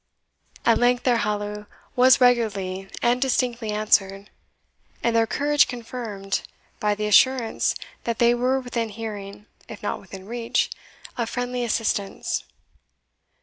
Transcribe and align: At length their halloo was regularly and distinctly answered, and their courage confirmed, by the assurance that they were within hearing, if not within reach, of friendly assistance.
At 0.65 0.79
length 0.79 1.03
their 1.03 1.17
halloo 1.17 1.65
was 1.95 2.19
regularly 2.19 2.89
and 3.03 3.21
distinctly 3.21 3.69
answered, 3.69 4.31
and 5.03 5.15
their 5.15 5.27
courage 5.27 5.67
confirmed, 5.67 6.41
by 6.79 6.95
the 6.95 7.05
assurance 7.05 7.75
that 8.05 8.17
they 8.17 8.33
were 8.33 8.59
within 8.59 8.89
hearing, 8.89 9.45
if 9.67 9.83
not 9.83 9.99
within 9.99 10.25
reach, 10.25 10.71
of 11.19 11.29
friendly 11.29 11.63
assistance. 11.63 12.43